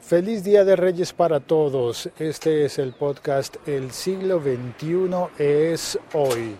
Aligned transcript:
Feliz 0.00 0.44
Día 0.44 0.64
de 0.64 0.76
Reyes 0.76 1.12
para 1.12 1.40
todos. 1.40 2.08
Este 2.18 2.64
es 2.64 2.78
el 2.78 2.92
podcast 2.92 3.56
El 3.66 3.90
siglo 3.90 4.40
XXI 4.40 5.28
es 5.38 5.98
hoy. 6.14 6.56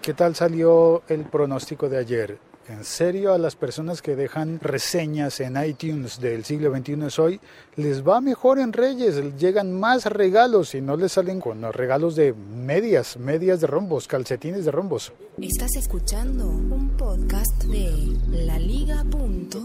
¿Qué 0.00 0.14
tal 0.14 0.34
salió 0.34 1.02
el 1.08 1.24
pronóstico 1.24 1.88
de 1.88 1.98
ayer? 1.98 2.38
En 2.68 2.84
serio, 2.84 3.32
a 3.32 3.38
las 3.38 3.54
personas 3.54 4.02
que 4.02 4.16
dejan 4.16 4.58
reseñas 4.60 5.38
en 5.40 5.56
iTunes 5.62 6.20
del 6.20 6.44
siglo 6.44 6.76
XXI 6.76 7.06
es 7.06 7.18
hoy, 7.20 7.40
les 7.76 8.06
va 8.06 8.20
mejor 8.20 8.58
en 8.58 8.72
Reyes, 8.72 9.36
llegan 9.36 9.72
más 9.78 10.06
regalos 10.06 10.74
y 10.74 10.80
no 10.80 10.96
les 10.96 11.12
salen 11.12 11.40
con 11.40 11.60
los 11.60 11.74
regalos 11.74 12.16
de 12.16 12.32
medias, 12.32 13.18
medias 13.18 13.60
de 13.60 13.68
rombos, 13.68 14.08
calcetines 14.08 14.64
de 14.64 14.72
rombos. 14.72 15.12
Estás 15.40 15.76
escuchando 15.76 16.48
un 16.48 16.88
podcast 16.96 17.62
de 17.64 18.16
laliga.fm. 18.30 19.56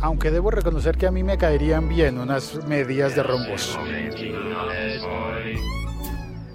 Aunque 0.00 0.30
debo 0.30 0.50
reconocer 0.50 0.96
que 0.96 1.06
a 1.06 1.10
mí 1.10 1.24
me 1.24 1.38
caerían 1.38 1.88
bien 1.88 2.18
unas 2.18 2.64
medias 2.66 3.16
de 3.16 3.22
rombos. 3.24 3.76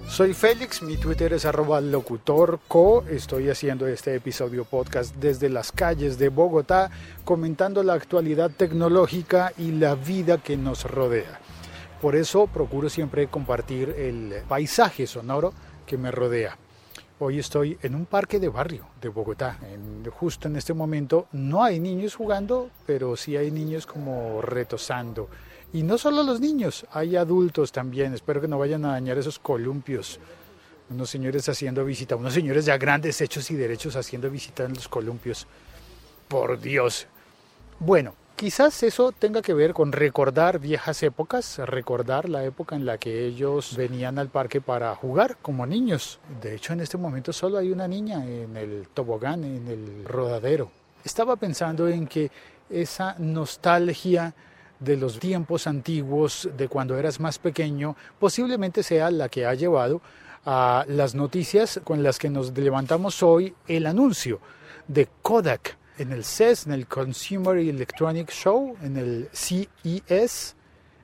Soy 0.08 0.32
Félix, 0.32 0.80
mi 0.80 0.96
Twitter 0.96 1.32
es 1.34 1.44
arroba 1.44 1.80
locutorco. 1.80 3.04
Estoy 3.10 3.50
haciendo 3.50 3.86
este 3.86 4.14
episodio 4.14 4.64
podcast 4.64 5.14
desde 5.16 5.50
las 5.50 5.72
calles 5.72 6.18
de 6.18 6.30
Bogotá, 6.30 6.90
comentando 7.24 7.82
la 7.82 7.94
actualidad 7.94 8.50
tecnológica 8.50 9.52
y 9.58 9.72
la 9.72 9.94
vida 9.94 10.38
que 10.38 10.56
nos 10.56 10.84
rodea. 10.84 11.40
Por 12.00 12.16
eso 12.16 12.46
procuro 12.46 12.88
siempre 12.88 13.26
compartir 13.26 13.90
el 13.90 14.42
paisaje 14.48 15.06
sonoro 15.06 15.52
que 15.84 15.98
me 15.98 16.10
rodea. 16.10 16.56
Hoy 17.20 17.38
estoy 17.38 17.78
en 17.82 17.94
un 17.94 18.06
parque 18.06 18.40
de 18.40 18.48
barrio 18.48 18.86
de 19.00 19.08
Bogotá. 19.08 19.58
justo 20.18 20.48
en 20.48 20.56
este 20.56 20.74
momento 20.74 21.28
no 21.32 21.62
hay 21.62 21.78
niños 21.78 22.16
jugando, 22.16 22.70
pero 22.86 23.16
sí 23.16 23.36
hay 23.36 23.52
niños 23.52 23.86
como 23.86 24.42
retosando 24.42 25.28
y 25.74 25.82
no 25.82 25.98
solo 25.98 26.22
los 26.22 26.40
niños, 26.40 26.86
hay 26.92 27.16
adultos 27.16 27.72
también. 27.72 28.14
Espero 28.14 28.40
que 28.40 28.46
no 28.46 28.60
vayan 28.60 28.84
a 28.84 28.92
dañar 28.92 29.18
esos 29.18 29.40
columpios. 29.40 30.20
Unos 30.88 31.10
señores 31.10 31.48
haciendo 31.48 31.84
visita, 31.84 32.14
unos 32.14 32.32
señores 32.32 32.64
ya 32.64 32.78
grandes, 32.78 33.20
hechos 33.20 33.50
y 33.50 33.56
derechos 33.56 33.96
haciendo 33.96 34.30
visita 34.30 34.64
en 34.64 34.74
los 34.74 34.86
columpios. 34.86 35.48
Por 36.28 36.60
Dios. 36.60 37.08
Bueno, 37.80 38.14
quizás 38.36 38.82
eso 38.82 39.12
tenga 39.12 39.42
que 39.42 39.54
ver 39.54 39.74
con 39.74 39.92
recordar 39.92 40.58
viejas 40.58 41.02
épocas, 41.02 41.58
recordar 41.58 42.28
la 42.28 42.44
época 42.44 42.76
en 42.76 42.86
la 42.86 42.98
que 42.98 43.26
ellos 43.26 43.76
venían 43.76 44.18
al 44.18 44.28
parque 44.28 44.60
para 44.60 44.94
jugar 44.94 45.36
como 45.40 45.66
niños. 45.66 46.18
De 46.40 46.54
hecho, 46.54 46.72
en 46.72 46.80
este 46.80 46.98
momento 46.98 47.32
solo 47.32 47.58
hay 47.58 47.70
una 47.70 47.88
niña 47.88 48.24
en 48.26 48.56
el 48.56 48.88
tobogán, 48.92 49.44
en 49.44 49.68
el 49.68 50.04
rodadero. 50.04 50.70
Estaba 51.04 51.36
pensando 51.36 51.88
en 51.88 52.06
que 52.06 52.30
esa 52.70 53.14
nostalgia 53.18 54.34
de 54.80 54.96
los 54.96 55.18
tiempos 55.18 55.66
antiguos, 55.66 56.48
de 56.56 56.68
cuando 56.68 56.98
eras 56.98 57.20
más 57.20 57.38
pequeño, 57.38 57.96
posiblemente 58.18 58.82
sea 58.82 59.10
la 59.10 59.28
que 59.28 59.46
ha 59.46 59.54
llevado 59.54 60.00
a 60.44 60.84
las 60.88 61.14
noticias 61.14 61.80
con 61.84 62.02
las 62.02 62.18
que 62.18 62.28
nos 62.28 62.56
levantamos 62.56 63.22
hoy, 63.22 63.54
el 63.66 63.86
anuncio 63.86 64.40
de 64.88 65.08
Kodak 65.22 65.78
en 65.98 66.12
el 66.12 66.24
CES, 66.24 66.66
en 66.66 66.72
el 66.72 66.86
Consumer 66.86 67.56
Electronic 67.56 68.30
Show, 68.30 68.76
en 68.82 68.96
el 68.96 69.28
CES, 69.32 70.56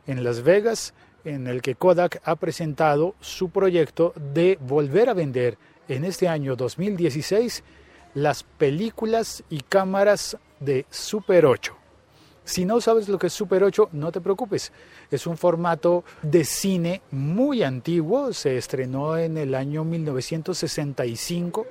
en 0.07 0.25
Las 0.25 0.43
Vegas, 0.43 0.95
en 1.25 1.47
el 1.47 1.63
que 1.63 1.75
Kodak 1.75 2.21
ha 2.25 2.37
presentado 2.37 3.15
su 3.21 3.51
proyecto 3.51 4.13
de 4.33 4.59
volver 4.61 5.09
a 5.09 5.15
vender 5.15 5.59
en 5.89 6.05
este 6.05 6.29
año 6.29 6.57
2016 6.57 7.63
las 8.15 8.43
películas 8.43 9.45
y 9.51 9.61
cámaras 9.61 10.37
de 10.59 10.87
Super 10.91 11.47
8. 11.47 11.77
Si 12.45 12.65
no 12.65 12.81
sabes 12.81 13.09
lo 13.09 13.19
que 13.19 13.29
es 13.29 13.33
Super 13.33 13.63
8, 13.63 13.91
no 13.93 14.11
te 14.11 14.21
preocupes. 14.21 14.73
Es 15.11 15.27
un 15.27 15.37
formato 15.37 16.05
de 16.23 16.45
cine 16.45 17.03
muy 17.13 17.63
antiguo, 17.63 18.33
se 18.33 18.57
estrenó 18.57 19.17
en 19.17 19.39
el 19.39 19.55
año 19.55 19.85
1965 19.85 21.67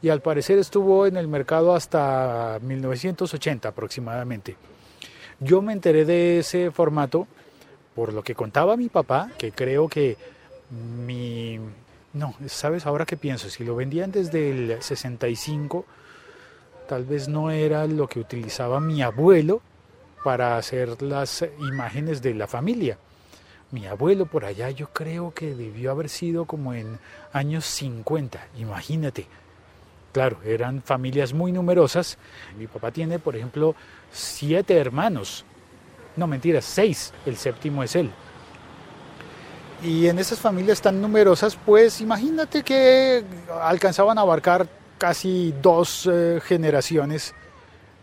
y 0.00 0.08
al 0.08 0.20
parecer 0.22 0.58
estuvo 0.58 1.06
en 1.06 1.16
el 1.16 1.28
mercado 1.28 1.74
hasta 1.74 2.58
1980 2.62 3.68
aproximadamente. 3.68 4.56
Yo 5.40 5.62
me 5.62 5.72
enteré 5.72 6.04
de 6.04 6.40
ese 6.40 6.70
formato 6.70 7.26
por 7.94 8.12
lo 8.12 8.22
que 8.22 8.34
contaba 8.34 8.76
mi 8.76 8.88
papá, 8.88 9.30
que 9.36 9.52
creo 9.52 9.88
que 9.88 10.16
mi... 10.70 11.58
No, 12.12 12.34
sabes, 12.46 12.86
ahora 12.86 13.04
que 13.04 13.16
pienso, 13.16 13.50
si 13.50 13.64
lo 13.64 13.74
vendían 13.76 14.12
desde 14.12 14.50
el 14.50 14.82
65, 14.82 15.84
tal 16.88 17.04
vez 17.04 17.28
no 17.28 17.50
era 17.50 17.86
lo 17.86 18.08
que 18.08 18.20
utilizaba 18.20 18.80
mi 18.80 19.02
abuelo 19.02 19.60
para 20.24 20.56
hacer 20.56 21.02
las 21.02 21.44
imágenes 21.58 22.22
de 22.22 22.34
la 22.34 22.46
familia. 22.46 22.98
Mi 23.70 23.86
abuelo 23.86 24.26
por 24.26 24.44
allá 24.44 24.70
yo 24.70 24.88
creo 24.92 25.34
que 25.34 25.54
debió 25.54 25.90
haber 25.90 26.08
sido 26.08 26.46
como 26.46 26.74
en 26.74 26.98
años 27.32 27.66
50, 27.66 28.46
imagínate. 28.58 29.26
Claro, 30.18 30.38
eran 30.44 30.82
familias 30.82 31.32
muy 31.32 31.52
numerosas. 31.52 32.18
Mi 32.58 32.66
papá 32.66 32.90
tiene, 32.90 33.20
por 33.20 33.36
ejemplo, 33.36 33.76
siete 34.10 34.76
hermanos. 34.76 35.44
No, 36.16 36.26
mentira, 36.26 36.60
seis. 36.60 37.12
El 37.24 37.36
séptimo 37.36 37.84
es 37.84 37.94
él. 37.94 38.10
Y 39.80 40.08
en 40.08 40.18
esas 40.18 40.40
familias 40.40 40.82
tan 40.82 41.00
numerosas, 41.00 41.56
pues 41.64 42.00
imagínate 42.00 42.64
que 42.64 43.22
alcanzaban 43.62 44.18
a 44.18 44.22
abarcar 44.22 44.66
casi 44.98 45.54
dos 45.62 46.10
eh, 46.12 46.40
generaciones 46.44 47.32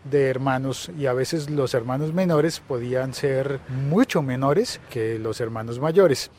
de 0.04 0.30
hermanos 0.30 0.90
y 0.98 1.04
a 1.04 1.12
veces 1.12 1.50
los 1.50 1.74
hermanos 1.74 2.14
menores 2.14 2.60
podían 2.60 3.12
ser 3.12 3.60
mucho 3.68 4.22
menores 4.22 4.80
que 4.88 5.18
los 5.18 5.38
hermanos 5.42 5.80
mayores. 5.80 6.30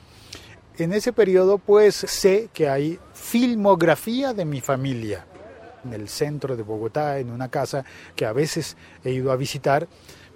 En 0.79 0.91
ese 0.91 1.13
periodo 1.13 1.59
pues 1.59 1.93
sé 1.93 2.49
que 2.51 2.67
hay 2.67 2.99
filmografía 3.13 4.33
de 4.33 4.45
mi 4.45 4.59
familia 4.59 5.27
en 5.83 5.93
el 5.93 6.09
centro 6.09 6.55
de 6.55 6.63
Bogotá, 6.63 7.19
en 7.19 7.31
una 7.31 7.49
casa 7.49 7.85
que 8.15 8.25
a 8.25 8.33
veces 8.33 8.77
he 9.03 9.11
ido 9.11 9.31
a 9.31 9.35
visitar, 9.35 9.87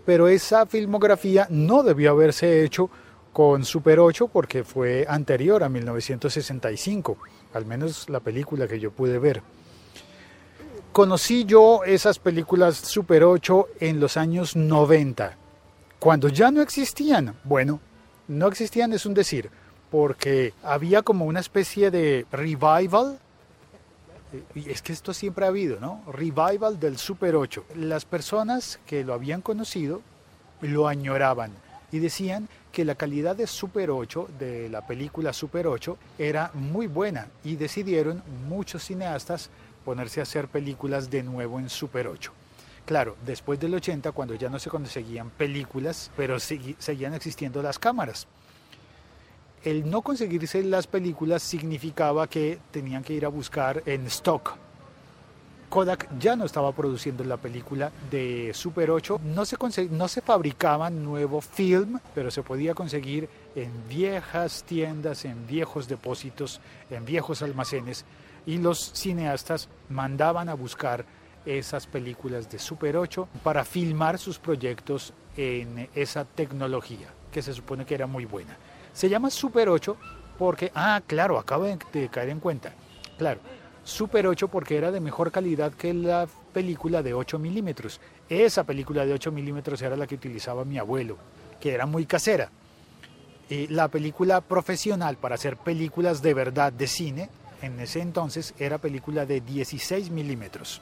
pero 0.05 0.27
esa 0.27 0.65
filmografía 0.65 1.47
no 1.49 1.83
debió 1.83 2.11
haberse 2.11 2.63
hecho 2.63 2.89
con 3.33 3.63
Super 3.63 3.99
8 3.99 4.27
porque 4.27 4.63
fue 4.63 5.05
anterior 5.07 5.63
a 5.63 5.69
1965, 5.69 7.17
al 7.53 7.65
menos 7.65 8.09
la 8.09 8.19
película 8.19 8.67
que 8.67 8.79
yo 8.79 8.91
pude 8.91 9.19
ver. 9.19 9.41
Conocí 10.91 11.45
yo 11.45 11.83
esas 11.85 12.19
películas 12.19 12.75
Super 12.75 13.23
8 13.23 13.67
en 13.79 13.99
los 13.99 14.17
años 14.17 14.55
90, 14.55 15.37
cuando 15.99 16.27
ya 16.27 16.51
no 16.51 16.61
existían. 16.61 17.37
Bueno, 17.45 17.79
no 18.27 18.47
existían 18.47 18.91
es 18.91 19.05
un 19.05 19.13
decir, 19.13 19.49
porque 19.89 20.53
había 20.63 21.01
como 21.01 21.25
una 21.25 21.39
especie 21.39 21.91
de 21.91 22.25
revival. 22.31 23.19
Y 24.55 24.69
es 24.69 24.81
que 24.81 24.93
esto 24.93 25.13
siempre 25.13 25.45
ha 25.45 25.49
habido, 25.49 25.79
¿no? 25.79 26.01
Revival 26.11 26.79
del 26.79 26.97
Super 26.97 27.35
8. 27.35 27.65
Las 27.75 28.05
personas 28.05 28.79
que 28.85 29.03
lo 29.03 29.13
habían 29.13 29.41
conocido 29.41 30.01
lo 30.61 30.87
añoraban 30.87 31.51
y 31.91 31.99
decían 31.99 32.47
que 32.71 32.85
la 32.85 32.95
calidad 32.95 33.35
de 33.35 33.47
Super 33.47 33.91
8, 33.91 34.29
de 34.39 34.69
la 34.69 34.87
película 34.87 35.33
Super 35.33 35.67
8, 35.67 35.97
era 36.17 36.51
muy 36.53 36.87
buena 36.87 37.27
y 37.43 37.55
decidieron 37.57 38.23
muchos 38.47 38.83
cineastas 38.85 39.49
ponerse 39.83 40.19
a 40.19 40.23
hacer 40.23 40.47
películas 40.47 41.09
de 41.09 41.23
nuevo 41.23 41.59
en 41.59 41.69
Super 41.69 42.07
8. 42.07 42.31
Claro, 42.85 43.15
después 43.25 43.59
del 43.59 43.73
80, 43.75 44.11
cuando 44.11 44.35
ya 44.35 44.49
no 44.49 44.59
se 44.59 44.69
conseguían 44.69 45.29
películas, 45.29 46.11
pero 46.15 46.39
seguían 46.39 47.13
existiendo 47.13 47.61
las 47.61 47.77
cámaras. 47.77 48.27
El 49.63 49.89
no 49.89 50.01
conseguirse 50.01 50.63
las 50.63 50.87
películas 50.87 51.43
significaba 51.43 52.27
que 52.27 52.59
tenían 52.71 53.03
que 53.03 53.13
ir 53.13 53.25
a 53.25 53.29
buscar 53.29 53.83
en 53.85 54.07
stock. 54.07 54.55
Kodak 55.69 56.09
ya 56.19 56.35
no 56.35 56.45
estaba 56.45 56.73
produciendo 56.73 57.23
la 57.23 57.37
película 57.37 57.91
de 58.09 58.51
Super 58.53 58.91
8, 58.91 59.21
no 59.23 59.45
se, 59.45 59.57
no 59.89 60.07
se 60.07 60.21
fabricaba 60.21 60.89
nuevo 60.89 61.39
film, 61.39 61.99
pero 62.13 62.29
se 62.29 62.43
podía 62.43 62.73
conseguir 62.73 63.29
en 63.55 63.71
viejas 63.87 64.63
tiendas, 64.63 65.23
en 65.23 65.47
viejos 65.47 65.87
depósitos, 65.87 66.59
en 66.89 67.05
viejos 67.05 67.41
almacenes 67.41 68.03
y 68.45 68.57
los 68.57 68.79
cineastas 68.93 69.69
mandaban 69.89 70.49
a 70.49 70.55
buscar 70.55 71.05
esas 71.45 71.87
películas 71.87 72.49
de 72.51 72.59
Super 72.59 72.97
8 72.97 73.27
para 73.43 73.63
filmar 73.63 74.17
sus 74.17 74.39
proyectos 74.39 75.13
en 75.37 75.89
esa 75.95 76.25
tecnología 76.25 77.07
que 77.31 77.41
se 77.41 77.53
supone 77.53 77.85
que 77.85 77.95
era 77.95 78.07
muy 78.07 78.25
buena. 78.25 78.57
Se 78.93 79.09
llama 79.09 79.29
Super 79.29 79.69
8 79.69 79.97
porque, 80.37 80.71
ah, 80.75 81.01
claro, 81.05 81.37
acabo 81.37 81.65
de 81.65 82.09
caer 82.09 82.29
en 82.29 82.39
cuenta, 82.39 82.73
claro, 83.17 83.39
Super 83.83 84.27
8 84.27 84.47
porque 84.47 84.77
era 84.77 84.91
de 84.91 84.99
mejor 84.99 85.31
calidad 85.31 85.73
que 85.73 85.93
la 85.93 86.27
película 86.53 87.01
de 87.01 87.13
8 87.13 87.39
milímetros. 87.39 87.99
Esa 88.29 88.63
película 88.63 89.05
de 89.05 89.13
8 89.13 89.31
milímetros 89.31 89.81
era 89.81 89.95
la 89.95 90.05
que 90.05 90.15
utilizaba 90.15 90.65
mi 90.65 90.77
abuelo, 90.77 91.17
que 91.59 91.73
era 91.73 91.85
muy 91.87 92.05
casera. 92.05 92.49
Y 93.49 93.67
la 93.67 93.87
película 93.87 94.41
profesional 94.41 95.17
para 95.17 95.35
hacer 95.35 95.57
películas 95.57 96.21
de 96.21 96.33
verdad 96.33 96.71
de 96.71 96.87
cine 96.87 97.29
en 97.61 97.79
ese 97.79 98.01
entonces 98.01 98.53
era 98.59 98.77
película 98.77 99.25
de 99.25 99.41
16 99.41 100.11
milímetros. 100.11 100.81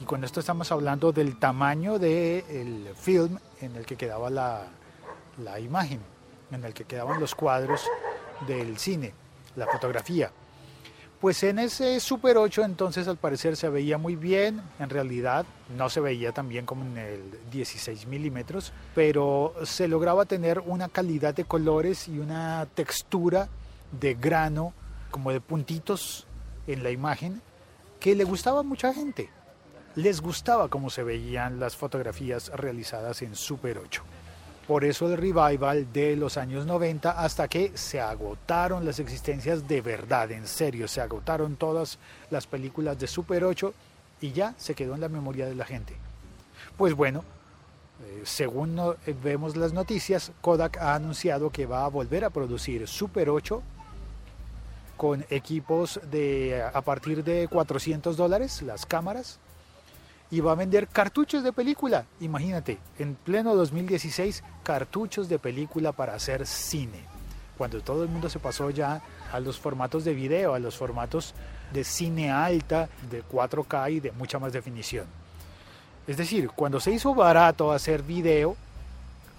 Y 0.00 0.04
con 0.04 0.24
esto 0.24 0.40
estamos 0.40 0.72
hablando 0.72 1.12
del 1.12 1.38
tamaño 1.38 2.00
del 2.00 2.88
film 2.96 3.38
en 3.60 3.76
el 3.76 3.86
que 3.86 3.96
quedaba 3.96 4.28
la, 4.28 4.66
la 5.42 5.60
imagen, 5.60 6.00
en 6.54 6.64
el 6.64 6.74
que 6.74 6.84
quedaban 6.84 7.20
los 7.20 7.34
cuadros 7.34 7.86
del 8.46 8.78
cine, 8.78 9.12
la 9.56 9.66
fotografía. 9.66 10.30
Pues 11.22 11.44
en 11.44 11.60
ese 11.60 12.00
Super 12.00 12.36
8 12.36 12.64
entonces 12.64 13.06
al 13.06 13.16
parecer 13.16 13.56
se 13.56 13.68
veía 13.68 13.96
muy 13.96 14.16
bien, 14.16 14.60
en 14.80 14.90
realidad 14.90 15.46
no 15.76 15.88
se 15.88 16.00
veía 16.00 16.32
tan 16.32 16.48
bien 16.48 16.66
como 16.66 16.84
en 16.84 16.98
el 16.98 17.22
16 17.52 18.08
milímetros, 18.08 18.72
pero 18.92 19.54
se 19.62 19.86
lograba 19.86 20.24
tener 20.24 20.58
una 20.58 20.88
calidad 20.88 21.32
de 21.32 21.44
colores 21.44 22.08
y 22.08 22.18
una 22.18 22.66
textura 22.74 23.48
de 23.92 24.14
grano, 24.14 24.72
como 25.12 25.30
de 25.30 25.40
puntitos 25.40 26.26
en 26.66 26.82
la 26.82 26.90
imagen, 26.90 27.40
que 28.00 28.16
le 28.16 28.24
gustaba 28.24 28.60
a 28.60 28.64
mucha 28.64 28.92
gente. 28.92 29.30
Les 29.94 30.20
gustaba 30.20 30.66
cómo 30.68 30.90
se 30.90 31.04
veían 31.04 31.60
las 31.60 31.76
fotografías 31.76 32.48
realizadas 32.48 33.22
en 33.22 33.36
Super 33.36 33.78
8. 33.78 34.02
Por 34.66 34.84
eso 34.84 35.06
el 35.06 35.16
revival 35.16 35.92
de 35.92 36.14
los 36.14 36.36
años 36.36 36.66
90 36.66 37.10
hasta 37.10 37.48
que 37.48 37.72
se 37.76 38.00
agotaron 38.00 38.84
las 38.84 39.00
existencias 39.00 39.66
de 39.66 39.80
verdad, 39.80 40.30
en 40.30 40.46
serio, 40.46 40.86
se 40.86 41.00
agotaron 41.00 41.56
todas 41.56 41.98
las 42.30 42.46
películas 42.46 42.98
de 42.98 43.08
Super 43.08 43.44
8 43.44 43.74
y 44.20 44.30
ya 44.32 44.54
se 44.56 44.74
quedó 44.74 44.94
en 44.94 45.00
la 45.00 45.08
memoria 45.08 45.46
de 45.46 45.56
la 45.56 45.64
gente. 45.64 45.96
Pues 46.76 46.94
bueno, 46.94 47.24
eh, 48.04 48.22
según 48.24 48.78
eh, 49.06 49.14
vemos 49.20 49.56
las 49.56 49.72
noticias, 49.72 50.30
Kodak 50.40 50.78
ha 50.78 50.94
anunciado 50.94 51.50
que 51.50 51.66
va 51.66 51.84
a 51.84 51.88
volver 51.88 52.24
a 52.24 52.30
producir 52.30 52.86
Super 52.86 53.30
8 53.30 53.62
con 54.96 55.24
equipos 55.30 56.00
de 56.10 56.62
a 56.72 56.80
partir 56.82 57.24
de 57.24 57.48
400 57.48 58.16
dólares, 58.16 58.62
las 58.62 58.86
cámaras, 58.86 59.40
y 60.32 60.40
va 60.40 60.52
a 60.52 60.54
vender 60.54 60.88
cartuchos 60.88 61.44
de 61.44 61.52
película. 61.52 62.06
Imagínate, 62.20 62.78
en 62.98 63.14
pleno 63.16 63.54
2016, 63.54 64.42
cartuchos 64.62 65.28
de 65.28 65.38
película 65.38 65.92
para 65.92 66.14
hacer 66.14 66.46
cine. 66.46 67.04
Cuando 67.58 67.82
todo 67.82 68.02
el 68.02 68.08
mundo 68.08 68.30
se 68.30 68.38
pasó 68.38 68.70
ya 68.70 69.02
a 69.30 69.40
los 69.40 69.60
formatos 69.60 70.06
de 70.06 70.14
video, 70.14 70.54
a 70.54 70.58
los 70.58 70.74
formatos 70.74 71.34
de 71.70 71.84
cine 71.84 72.30
alta, 72.30 72.88
de 73.10 73.22
4K 73.22 73.92
y 73.92 74.00
de 74.00 74.12
mucha 74.12 74.38
más 74.38 74.54
definición. 74.54 75.04
Es 76.06 76.16
decir, 76.16 76.48
cuando 76.48 76.80
se 76.80 76.92
hizo 76.92 77.14
barato 77.14 77.70
hacer 77.70 78.02
video, 78.02 78.56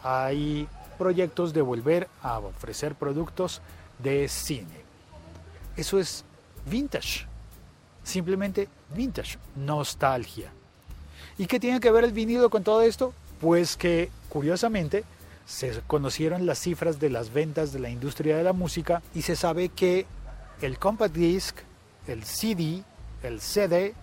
hay 0.03 0.67
proyectos 0.99 1.53
de 1.53 1.63
volver 1.63 2.07
a 2.21 2.37
ofrecer 2.37 2.93
productos 2.93 3.63
de 3.97 4.27
cine. 4.29 4.83
Eso 5.75 5.99
es 5.99 6.23
vintage, 6.67 7.25
simplemente 8.03 8.69
vintage, 8.93 9.39
nostalgia. 9.55 10.51
¿Y 11.37 11.47
qué 11.47 11.59
tiene 11.59 11.79
que 11.79 11.91
ver 11.91 12.03
el 12.03 12.11
vinilo 12.11 12.49
con 12.49 12.63
todo 12.63 12.81
esto? 12.81 13.13
Pues 13.39 13.75
que 13.75 14.09
curiosamente 14.29 15.03
se 15.45 15.81
conocieron 15.87 16.45
las 16.45 16.59
cifras 16.59 16.99
de 16.99 17.09
las 17.09 17.33
ventas 17.33 17.73
de 17.73 17.79
la 17.79 17.89
industria 17.89 18.37
de 18.37 18.43
la 18.43 18.53
música 18.53 19.01
y 19.13 19.23
se 19.23 19.35
sabe 19.35 19.69
que 19.69 20.05
el 20.61 20.79
compact 20.79 21.15
disc, 21.15 21.57
el 22.07 22.23
CD, 22.23 22.83
el 23.23 23.41
CD 23.41 23.93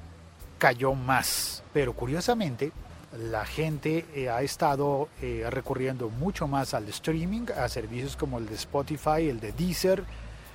cayó 0.58 0.94
más. 0.94 1.62
Pero 1.72 1.92
curiosamente 1.94 2.72
la 3.30 3.44
gente 3.44 4.04
eh, 4.14 4.28
ha 4.28 4.42
estado 4.42 5.08
eh, 5.22 5.46
recurriendo 5.50 6.10
mucho 6.10 6.46
más 6.46 6.74
al 6.74 6.88
streaming, 6.88 7.46
a 7.56 7.68
servicios 7.68 8.16
como 8.16 8.38
el 8.38 8.46
de 8.46 8.54
Spotify, 8.56 9.28
el 9.28 9.40
de 9.40 9.52
Deezer, 9.52 10.04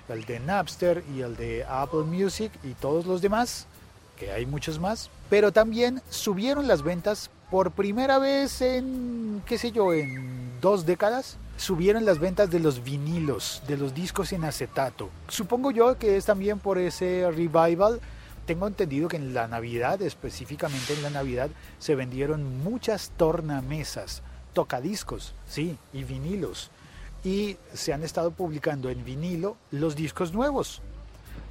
el 0.10 0.26
de 0.26 0.40
Napster 0.40 1.04
y 1.16 1.22
el 1.22 1.36
de 1.36 1.66
Apple 1.68 2.04
Music 2.04 2.52
y 2.64 2.74
todos 2.74 3.06
los 3.06 3.22
demás 3.22 3.66
que 4.18 4.32
hay 4.32 4.46
muchos 4.46 4.80
más, 4.80 5.10
pero 5.30 5.52
también 5.52 6.02
subieron 6.10 6.68
las 6.68 6.82
ventas 6.82 7.30
por 7.50 7.72
primera 7.72 8.20
vez 8.20 8.62
en, 8.62 9.42
qué 9.46 9.58
sé 9.58 9.72
yo, 9.72 9.94
en 9.94 10.60
dos 10.62 10.86
décadas. 10.86 11.38
Subieron 11.58 12.06
las 12.06 12.20
ventas 12.20 12.52
de 12.52 12.60
los 12.60 12.84
vinilos, 12.84 13.62
de 13.68 13.78
los 13.78 13.94
discos 13.94 14.34
en 14.34 14.44
acetato. 14.44 15.10
Supongo 15.30 15.72
yo 15.72 15.98
que 15.98 16.18
es 16.18 16.26
también 16.26 16.60
por 16.60 16.78
ese 16.78 17.30
revival. 17.32 18.02
Tengo 18.46 18.68
entendido 18.68 19.08
que 19.08 19.18
en 19.18 19.34
la 19.34 19.48
Navidad, 19.48 20.02
específicamente 20.02 20.94
en 20.94 21.02
la 21.02 21.10
Navidad, 21.10 21.50
se 21.80 21.96
vendieron 21.96 22.62
muchas 22.64 23.12
tornamesas, 23.16 24.22
tocadiscos, 24.54 25.34
sí, 25.48 25.78
y 25.94 26.04
vinilos. 26.04 26.70
Y 27.24 27.58
se 27.74 27.94
han 27.94 28.04
estado 28.04 28.32
publicando 28.32 28.90
en 28.90 29.04
vinilo 29.04 29.56
los 29.72 29.96
discos 29.96 30.34
nuevos 30.34 30.82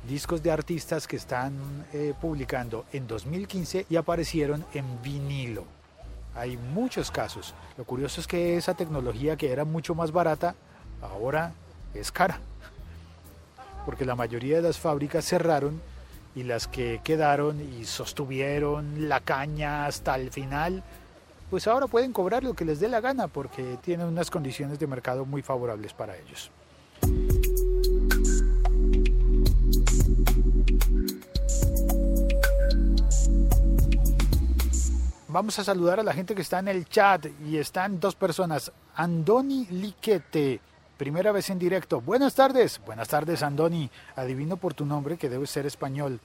discos 0.08 0.42
de 0.42 0.50
artistas 0.50 1.06
que 1.06 1.16
están 1.16 1.54
eh, 1.92 2.14
publicando 2.20 2.84
en 2.92 3.06
2015 3.06 3.86
y 3.88 3.96
aparecieron 3.96 4.64
en 4.74 4.84
vinilo. 5.02 5.64
Hay 6.34 6.56
muchos 6.56 7.10
casos. 7.10 7.54
Lo 7.76 7.84
curioso 7.84 8.20
es 8.20 8.26
que 8.26 8.56
esa 8.56 8.74
tecnología 8.74 9.36
que 9.36 9.52
era 9.52 9.64
mucho 9.64 9.94
más 9.94 10.12
barata, 10.12 10.54
ahora 11.00 11.52
es 11.94 12.10
cara. 12.10 12.40
Porque 13.84 14.04
la 14.04 14.16
mayoría 14.16 14.56
de 14.56 14.62
las 14.62 14.78
fábricas 14.78 15.24
cerraron 15.24 15.80
y 16.34 16.42
las 16.42 16.66
que 16.66 17.00
quedaron 17.04 17.60
y 17.60 17.84
sostuvieron 17.84 19.08
la 19.08 19.20
caña 19.20 19.86
hasta 19.86 20.16
el 20.16 20.30
final, 20.30 20.82
pues 21.50 21.68
ahora 21.68 21.86
pueden 21.86 22.12
cobrar 22.12 22.42
lo 22.42 22.54
que 22.54 22.64
les 22.64 22.80
dé 22.80 22.88
la 22.88 23.00
gana 23.00 23.28
porque 23.28 23.78
tienen 23.82 24.06
unas 24.06 24.30
condiciones 24.30 24.78
de 24.78 24.86
mercado 24.86 25.24
muy 25.24 25.42
favorables 25.42 25.92
para 25.92 26.16
ellos. 26.16 26.50
Vamos 35.34 35.58
a 35.58 35.64
saludar 35.64 35.98
a 35.98 36.04
la 36.04 36.12
gente 36.12 36.32
que 36.32 36.42
está 36.42 36.60
en 36.60 36.68
el 36.68 36.88
chat 36.88 37.26
y 37.44 37.56
están 37.56 37.98
dos 37.98 38.14
personas. 38.14 38.70
Andoni 38.94 39.66
Liquete, 39.66 40.60
primera 40.96 41.32
vez 41.32 41.50
en 41.50 41.58
directo. 41.58 42.00
Buenas 42.00 42.36
tardes. 42.36 42.80
Buenas 42.86 43.08
tardes, 43.08 43.42
Andoni. 43.42 43.90
Adivino 44.14 44.56
por 44.56 44.74
tu 44.74 44.86
nombre 44.86 45.16
que 45.16 45.28
debe 45.28 45.48
ser 45.48 45.66
español. 45.66 46.20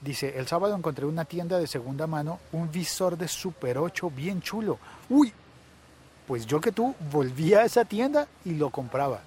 Dice, 0.00 0.38
el 0.38 0.46
sábado 0.46 0.76
encontré 0.76 1.04
una 1.04 1.24
tienda 1.24 1.58
de 1.58 1.66
segunda 1.66 2.06
mano, 2.06 2.38
un 2.52 2.70
visor 2.70 3.18
de 3.18 3.26
Super 3.26 3.76
8 3.76 4.08
bien 4.10 4.40
chulo. 4.40 4.78
Uy, 5.08 5.32
pues 6.28 6.46
yo 6.46 6.60
que 6.60 6.70
tú 6.70 6.94
volví 7.10 7.54
a 7.54 7.64
esa 7.64 7.86
tienda 7.86 8.28
y 8.44 8.52
lo 8.52 8.70
compraba 8.70 9.20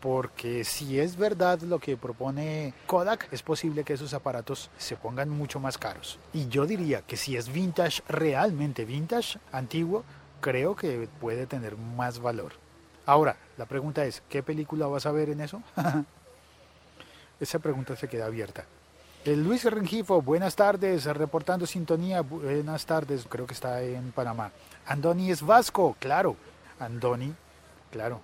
porque 0.00 0.64
si 0.64 1.00
es 1.00 1.16
verdad 1.16 1.60
lo 1.62 1.78
que 1.78 1.96
propone 1.96 2.74
Kodak, 2.86 3.28
es 3.32 3.42
posible 3.42 3.84
que 3.84 3.94
esos 3.94 4.14
aparatos 4.14 4.70
se 4.78 4.96
pongan 4.96 5.28
mucho 5.28 5.60
más 5.60 5.78
caros. 5.78 6.18
Y 6.32 6.48
yo 6.48 6.66
diría 6.66 7.02
que 7.02 7.16
si 7.16 7.36
es 7.36 7.52
vintage, 7.52 8.02
realmente 8.08 8.84
vintage, 8.84 9.38
antiguo, 9.50 10.04
creo 10.40 10.76
que 10.76 11.08
puede 11.20 11.46
tener 11.46 11.76
más 11.76 12.20
valor. 12.20 12.52
Ahora, 13.06 13.36
la 13.56 13.66
pregunta 13.66 14.04
es, 14.04 14.22
¿qué 14.28 14.42
película 14.42 14.86
vas 14.86 15.06
a 15.06 15.12
ver 15.12 15.30
en 15.30 15.40
eso? 15.40 15.62
Esa 17.40 17.58
pregunta 17.58 17.96
se 17.96 18.08
queda 18.08 18.26
abierta. 18.26 18.64
Luis 19.24 19.64
Rengifo, 19.64 20.22
buenas 20.22 20.56
tardes, 20.56 21.04
reportando 21.04 21.66
sintonía, 21.66 22.22
buenas 22.22 22.86
tardes, 22.86 23.26
creo 23.28 23.46
que 23.46 23.52
está 23.52 23.82
en 23.82 24.12
Panamá. 24.12 24.52
Andoni 24.86 25.30
es 25.30 25.42
vasco, 25.42 25.96
claro, 25.98 26.36
Andoni, 26.78 27.34
claro, 27.90 28.20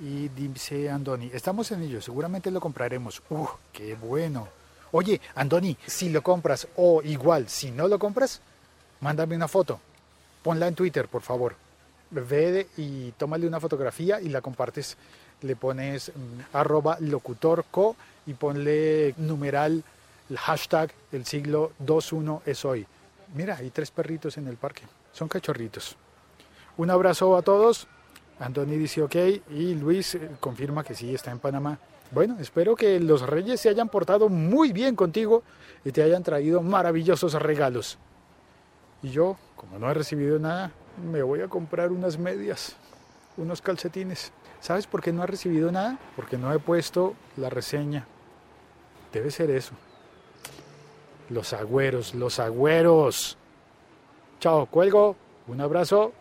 y 0.00 0.28
dice 0.28 0.90
Andoni, 0.90 1.30
estamos 1.32 1.70
en 1.72 1.82
ello, 1.82 2.00
seguramente 2.00 2.50
lo 2.50 2.60
compraremos. 2.60 3.22
¡Uh, 3.30 3.46
qué 3.72 3.94
bueno! 3.94 4.48
Oye, 4.92 5.20
Andoni, 5.34 5.76
si 5.86 6.08
lo 6.10 6.22
compras 6.22 6.68
o 6.76 7.02
igual, 7.02 7.48
si 7.48 7.70
no 7.70 7.88
lo 7.88 7.98
compras, 7.98 8.40
mándame 9.00 9.36
una 9.36 9.48
foto. 9.48 9.80
Ponla 10.42 10.68
en 10.68 10.74
Twitter, 10.74 11.08
por 11.08 11.22
favor. 11.22 11.56
Ve 12.10 12.68
y 12.76 13.10
tómale 13.12 13.46
una 13.46 13.58
fotografía 13.60 14.20
y 14.20 14.28
la 14.28 14.40
compartes. 14.40 14.96
Le 15.42 15.56
pones 15.56 16.10
mm, 16.14 16.56
arroba 16.56 16.96
locutorco 17.00 17.96
y 18.26 18.34
ponle 18.34 19.14
numeral, 19.16 19.82
el 20.30 20.38
hashtag, 20.38 20.92
el 21.12 21.26
siglo 21.26 21.72
21 21.80 22.42
es 22.46 22.64
hoy. 22.64 22.86
Mira, 23.34 23.56
hay 23.56 23.70
tres 23.70 23.90
perritos 23.90 24.38
en 24.38 24.46
el 24.46 24.56
parque. 24.56 24.82
Son 25.12 25.28
cachorritos. 25.28 25.96
Un 26.76 26.90
abrazo 26.90 27.36
a 27.36 27.42
todos. 27.42 27.88
Anthony 28.38 28.76
dice 28.76 29.02
ok 29.02 29.14
y 29.50 29.74
Luis 29.74 30.16
eh, 30.16 30.30
confirma 30.40 30.82
que 30.82 30.94
sí 30.94 31.14
está 31.14 31.30
en 31.30 31.38
Panamá. 31.38 31.78
Bueno, 32.10 32.36
espero 32.40 32.76
que 32.76 33.00
los 33.00 33.22
reyes 33.22 33.60
se 33.60 33.68
hayan 33.68 33.88
portado 33.88 34.28
muy 34.28 34.72
bien 34.72 34.94
contigo 34.94 35.42
y 35.84 35.92
te 35.92 36.02
hayan 36.02 36.22
traído 36.22 36.62
maravillosos 36.62 37.34
regalos. 37.34 37.98
Y 39.02 39.10
yo, 39.10 39.36
como 39.56 39.78
no 39.78 39.90
he 39.90 39.94
recibido 39.94 40.38
nada, 40.38 40.70
me 41.10 41.22
voy 41.22 41.40
a 41.40 41.48
comprar 41.48 41.92
unas 41.92 42.18
medias, 42.18 42.76
unos 43.36 43.60
calcetines. 43.60 44.32
¿Sabes 44.60 44.86
por 44.86 45.02
qué 45.02 45.12
no 45.12 45.22
he 45.22 45.26
recibido 45.26 45.70
nada? 45.70 45.98
Porque 46.16 46.38
no 46.38 46.52
he 46.52 46.58
puesto 46.58 47.14
la 47.36 47.50
reseña. 47.50 48.06
Debe 49.12 49.30
ser 49.30 49.50
eso. 49.50 49.74
Los 51.30 51.52
agüeros, 51.52 52.14
los 52.14 52.38
agüeros. 52.38 53.36
Chao, 54.40 54.66
cuelgo. 54.66 55.16
Un 55.48 55.60
abrazo. 55.60 56.12